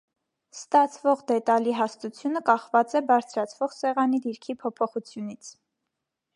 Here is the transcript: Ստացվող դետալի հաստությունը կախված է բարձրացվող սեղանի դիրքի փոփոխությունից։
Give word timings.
Ստացվող 0.53 1.19
դետալի 1.31 1.75
հաստությունը 1.81 2.41
կախված 2.49 2.97
է 3.01 3.03
բարձրացվող 3.13 3.77
սեղանի 3.81 4.25
դիրքի 4.27 4.59
փոփոխությունից։ 4.65 5.57